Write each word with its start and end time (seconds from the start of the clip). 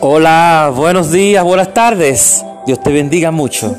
Hola, 0.00 0.72
buenos 0.76 1.10
días, 1.10 1.42
buenas 1.42 1.72
tardes. 1.72 2.44
Dios 2.66 2.80
te 2.80 2.92
bendiga 2.92 3.30
mucho. 3.30 3.74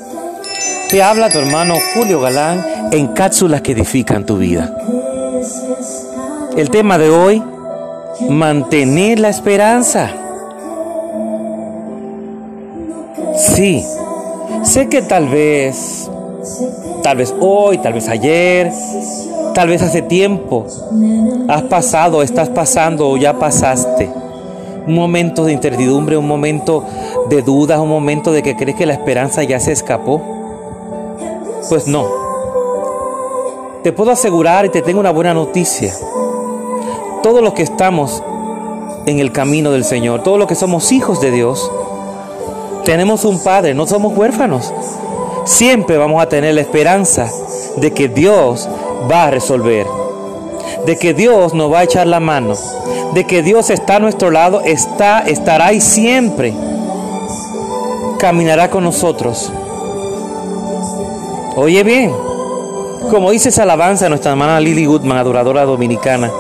Te 0.90 1.04
habla 1.04 1.30
tu 1.30 1.38
hermano 1.38 1.76
Julio 1.94 2.20
Galán 2.20 2.66
en 2.92 3.10
cápsulas 3.10 3.62
que 3.62 3.74
edifican 3.74 4.26
tu 4.26 4.38
vida. 4.38 4.76
El 6.56 6.72
tema 6.72 6.98
de 6.98 7.12
hoy, 7.12 7.44
mantener 8.30 9.20
la 9.20 9.30
esperanza. 9.30 10.10
Sí, 13.36 13.86
sé 14.64 14.90
que 14.90 15.04
tal 15.04 15.28
vez, 15.28 16.10
tal 17.04 17.18
vez 17.18 17.34
hoy, 17.40 17.78
tal 17.78 17.94
vez 17.94 18.10
ayer, 18.10 18.72
tal 19.54 19.68
vez 19.68 19.84
hace 19.84 20.02
tiempo, 20.02 20.66
has 21.48 21.62
pasado, 21.64 22.24
estás 22.24 22.50
pasando 22.50 23.08
o 23.08 23.18
ya 23.18 23.34
pasaste 23.34 24.10
un 24.88 24.96
momento 24.96 25.44
de 25.44 25.54
incertidumbre, 25.54 26.18
un 26.18 26.28
momento 26.28 26.84
de 27.30 27.42
dudas, 27.42 27.80
un 27.80 27.90
momento 27.90 28.32
de 28.32 28.42
que 28.42 28.56
crees 28.56 28.78
que 28.78 28.86
la 28.86 28.94
esperanza 28.94 29.44
ya 29.44 29.60
se 29.60 29.72
escapó. 29.72 30.22
Pues 31.70 31.88
no. 31.88 32.08
Te 33.84 33.92
puedo 33.92 34.12
asegurar 34.12 34.66
y 34.66 34.70
te 34.70 34.82
tengo 34.82 35.00
una 35.00 35.12
buena 35.12 35.34
noticia. 35.34 35.94
Todos 37.22 37.42
los 37.42 37.54
que 37.54 37.64
estamos 37.64 38.24
en 39.06 39.20
el 39.20 39.32
camino 39.32 39.72
del 39.72 39.84
Señor, 39.84 40.24
todos 40.24 40.40
los 40.40 40.48
que 40.48 40.56
somos 40.56 40.92
hijos 40.92 41.20
de 41.22 41.32
Dios, 41.32 41.70
tenemos 42.86 43.26
un 43.26 43.44
Padre, 43.44 43.74
no 43.74 43.86
somos 43.86 44.18
huérfanos. 44.18 44.74
Siempre 45.46 45.98
vamos 45.98 46.22
a 46.22 46.30
tener 46.30 46.56
la 46.56 46.62
esperanza 46.62 47.30
de 47.78 47.92
que 47.92 48.08
Dios 48.08 48.68
va 49.10 49.26
a 49.26 49.32
resolver, 49.32 49.86
de 50.86 50.98
que 50.98 51.14
Dios 51.14 51.54
nos 51.54 51.72
va 51.72 51.80
a 51.80 51.84
echar 51.84 52.08
la 52.08 52.20
mano, 52.20 52.56
de 53.14 53.26
que 53.26 53.42
Dios 53.42 53.70
está 53.70 53.96
a 53.96 54.00
nuestro 54.00 54.32
lado, 54.32 54.62
está, 54.62 55.20
estará 55.20 55.74
y 55.74 55.82
siempre 55.82 56.54
caminará 58.20 58.70
con 58.70 58.84
nosotros. 58.84 59.52
Oye 61.56 61.84
bien, 61.84 62.12
como 63.10 63.32
dice 63.32 63.50
esa 63.50 63.64
alabanza 63.64 64.10
nuestra 64.10 64.32
hermana 64.32 64.60
Lily 64.60 64.86
Goodman, 64.86 65.18
adoradora 65.18 65.66
dominicana, 65.66 66.32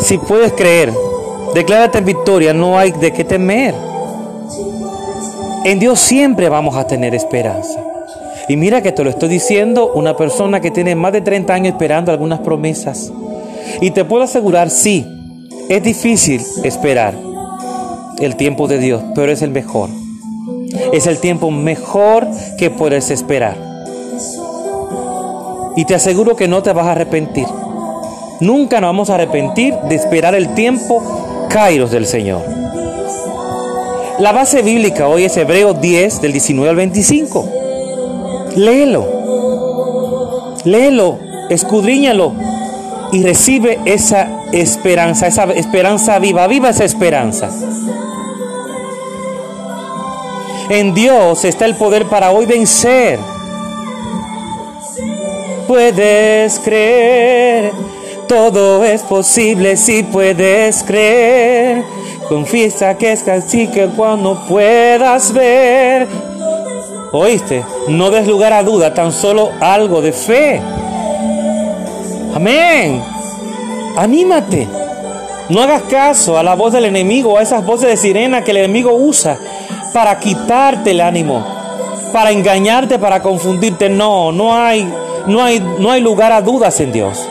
si 0.00 0.18
puedes 0.18 0.52
creer, 0.52 0.92
declárate 1.54 1.98
en 1.98 2.04
victoria, 2.04 2.52
no 2.52 2.78
hay 2.78 2.92
de 2.92 3.12
qué 3.12 3.24
temer. 3.24 3.74
En 5.64 5.78
Dios 5.78 5.98
siempre 5.98 6.48
vamos 6.48 6.76
a 6.76 6.86
tener 6.86 7.14
esperanza. 7.14 7.80
Y 8.48 8.56
mira 8.56 8.80
que 8.80 8.92
te 8.92 9.04
lo 9.04 9.10
estoy 9.10 9.28
diciendo 9.28 9.90
una 9.94 10.16
persona 10.16 10.60
que 10.60 10.70
tiene 10.70 10.94
más 10.94 11.12
de 11.12 11.20
30 11.20 11.52
años 11.52 11.72
esperando 11.72 12.12
algunas 12.12 12.40
promesas. 12.40 13.12
Y 13.80 13.90
te 13.90 14.04
puedo 14.04 14.22
asegurar, 14.22 14.70
sí, 14.70 15.17
es 15.68 15.82
difícil 15.82 16.42
esperar 16.64 17.14
el 18.20 18.36
tiempo 18.36 18.66
de 18.68 18.78
Dios, 18.78 19.02
pero 19.14 19.30
es 19.30 19.42
el 19.42 19.50
mejor. 19.50 19.90
Es 20.92 21.06
el 21.06 21.18
tiempo 21.18 21.50
mejor 21.50 22.26
que 22.58 22.70
puedes 22.70 23.10
esperar. 23.10 23.56
Y 25.76 25.84
te 25.84 25.94
aseguro 25.94 26.36
que 26.36 26.48
no 26.48 26.62
te 26.62 26.72
vas 26.72 26.86
a 26.86 26.92
arrepentir. 26.92 27.46
Nunca 28.40 28.80
nos 28.80 28.88
vamos 28.88 29.10
a 29.10 29.14
arrepentir 29.14 29.74
de 29.88 29.94
esperar 29.94 30.34
el 30.34 30.54
tiempo 30.54 31.02
kairos 31.50 31.90
del 31.90 32.06
Señor. 32.06 32.42
La 34.18 34.32
base 34.32 34.62
bíblica 34.62 35.06
hoy 35.06 35.24
es 35.24 35.36
Hebreo 35.36 35.74
10 35.74 36.22
del 36.22 36.32
19 36.32 36.70
al 36.70 36.76
25. 36.76 37.48
Léelo. 38.56 39.06
Léelo, 40.64 41.18
escudriñalo 41.50 42.32
y 43.12 43.22
recibe 43.22 43.80
esa 43.84 44.28
esperanza, 44.52 45.26
esa 45.26 45.44
esperanza 45.44 46.18
viva, 46.18 46.46
viva 46.46 46.70
esa 46.70 46.84
esperanza. 46.84 47.50
En 50.70 50.92
Dios 50.92 51.44
está 51.44 51.64
el 51.64 51.76
poder 51.76 52.04
para 52.06 52.30
hoy 52.30 52.44
vencer. 52.44 53.18
Puedes 55.66 56.58
creer, 56.58 57.72
todo 58.26 58.84
es 58.84 59.02
posible 59.02 59.76
si 59.76 60.02
puedes 60.02 60.82
creer. 60.82 61.84
Confiesa 62.28 62.98
que 62.98 63.12
es 63.12 63.22
casi 63.22 63.68
que 63.68 63.86
cuando 63.86 64.46
puedas 64.46 65.32
ver. 65.32 66.06
Oíste, 67.12 67.64
no 67.88 68.10
des 68.10 68.26
lugar 68.26 68.52
a 68.52 68.62
duda, 68.62 68.92
tan 68.92 69.12
solo 69.12 69.50
algo 69.60 70.02
de 70.02 70.12
fe. 70.12 70.60
Amén. 72.38 73.02
Anímate. 73.96 74.68
No 75.48 75.60
hagas 75.60 75.82
caso 75.82 76.38
a 76.38 76.44
la 76.44 76.54
voz 76.54 76.72
del 76.72 76.84
enemigo, 76.84 77.36
a 77.36 77.42
esas 77.42 77.66
voces 77.66 77.88
de 77.88 77.96
sirena 77.96 78.44
que 78.44 78.52
el 78.52 78.58
enemigo 78.58 78.94
usa 78.94 79.36
para 79.92 80.20
quitarte 80.20 80.92
el 80.92 81.00
ánimo, 81.00 81.44
para 82.12 82.30
engañarte, 82.30 83.00
para 83.00 83.20
confundirte. 83.20 83.88
No, 83.88 84.30
no 84.30 84.54
hay, 84.54 84.88
no 85.26 85.42
hay, 85.42 85.58
no 85.80 85.90
hay 85.90 86.00
lugar 86.00 86.30
a 86.30 86.40
dudas 86.40 86.78
en 86.78 86.92
Dios. 86.92 87.28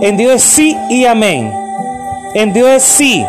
En 0.00 0.16
Dios 0.16 0.34
es 0.34 0.42
sí 0.44 0.76
y 0.88 1.04
amén. 1.04 1.52
En 2.34 2.52
Dios 2.52 2.70
es 2.70 2.82
sí, 2.84 3.26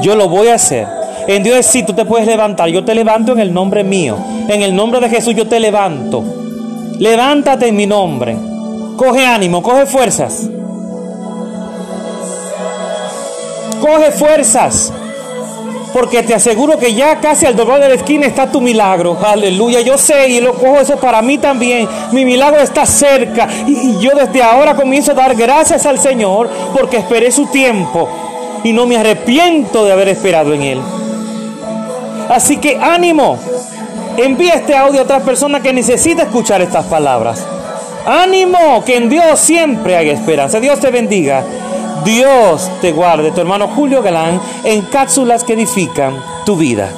yo 0.00 0.16
lo 0.16 0.28
voy 0.28 0.48
a 0.48 0.56
hacer. 0.56 0.88
En 1.28 1.44
Dios 1.44 1.58
es 1.58 1.66
sí, 1.66 1.84
tú 1.84 1.92
te 1.92 2.04
puedes 2.04 2.26
levantar. 2.26 2.68
Yo 2.70 2.84
te 2.84 2.96
levanto 2.96 3.30
en 3.30 3.38
el 3.38 3.54
nombre 3.54 3.84
mío. 3.84 4.16
En 4.48 4.62
el 4.62 4.74
nombre 4.74 4.98
de 4.98 5.08
Jesús 5.08 5.36
yo 5.36 5.46
te 5.46 5.60
levanto. 5.60 6.47
Levántate 6.98 7.68
en 7.68 7.76
mi 7.76 7.86
nombre. 7.86 8.36
Coge 8.96 9.24
ánimo, 9.24 9.62
coge 9.62 9.86
fuerzas. 9.86 10.48
Coge 13.80 14.10
fuerzas. 14.10 14.92
Porque 15.92 16.22
te 16.22 16.34
aseguro 16.34 16.76
que 16.76 16.94
ya 16.94 17.20
casi 17.20 17.46
al 17.46 17.56
doblar 17.56 17.80
de 17.80 17.88
la 17.88 17.94
esquina 17.94 18.26
está 18.26 18.50
tu 18.50 18.60
milagro. 18.60 19.16
Aleluya. 19.24 19.80
Yo 19.80 19.96
sé 19.96 20.28
y 20.28 20.40
lo 20.40 20.54
cojo 20.54 20.80
eso 20.80 20.96
para 20.96 21.22
mí 21.22 21.38
también. 21.38 21.88
Mi 22.12 22.24
milagro 22.24 22.60
está 22.60 22.84
cerca. 22.84 23.48
Y, 23.66 23.98
yo 24.00 24.10
desde 24.14 24.42
ahora 24.42 24.74
comienzo 24.74 25.12
a 25.12 25.14
dar 25.14 25.34
gracias 25.36 25.86
al 25.86 25.98
Señor 25.98 26.50
porque 26.76 26.98
esperé 26.98 27.30
su 27.30 27.46
tiempo. 27.46 28.08
Y 28.64 28.72
no 28.72 28.86
me 28.86 28.96
arrepiento 28.96 29.84
de 29.84 29.92
haber 29.92 30.08
esperado 30.08 30.52
en 30.52 30.62
Él. 30.62 30.80
Así 32.28 32.58
que 32.58 32.76
ánimo. 32.76 33.38
Envía 34.18 34.54
este 34.54 34.76
audio 34.76 35.00
a 35.00 35.04
otras 35.04 35.22
personas 35.22 35.62
que 35.62 35.72
necesita 35.72 36.24
escuchar 36.24 36.60
estas 36.60 36.86
palabras. 36.86 37.46
Ánimo, 38.04 38.82
que 38.84 38.96
en 38.96 39.08
Dios 39.08 39.38
siempre 39.38 39.96
hay 39.96 40.10
esperanza. 40.10 40.58
Dios 40.58 40.80
te 40.80 40.90
bendiga. 40.90 41.44
Dios 42.04 42.68
te 42.80 42.90
guarde. 42.90 43.30
Tu 43.30 43.40
hermano 43.40 43.68
Julio 43.68 44.02
Galán 44.02 44.40
en 44.64 44.82
cápsulas 44.82 45.44
que 45.44 45.52
edifican 45.52 46.20
tu 46.44 46.56
vida. 46.56 46.90